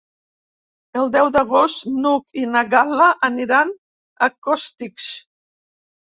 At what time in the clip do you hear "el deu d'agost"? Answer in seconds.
1.01-1.83